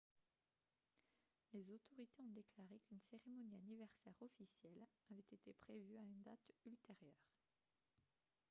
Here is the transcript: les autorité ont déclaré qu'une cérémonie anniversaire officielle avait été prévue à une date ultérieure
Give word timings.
les 1.53 1.69
autorité 1.71 2.23
ont 2.23 2.33
déclaré 2.33 2.79
qu'une 2.87 2.97
cérémonie 3.11 3.53
anniversaire 3.55 4.19
officielle 4.19 4.87
avait 5.11 5.21
été 5.31 5.53
prévue 5.53 5.95
à 5.95 6.01
une 6.01 6.23
date 6.23 6.49
ultérieure 6.65 7.29